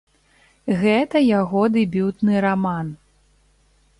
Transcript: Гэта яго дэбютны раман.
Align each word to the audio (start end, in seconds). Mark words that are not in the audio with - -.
Гэта 0.83 1.21
яго 1.41 1.61
дэбютны 1.75 2.41
раман. 2.47 2.87